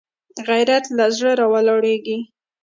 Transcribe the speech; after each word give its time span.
غیرت 0.47 0.85
له 0.97 1.05
زړه 1.17 1.31
راولاړېږي 1.41 2.17